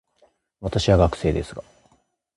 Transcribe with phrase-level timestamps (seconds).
[0.61, 1.63] 私は学生ですが、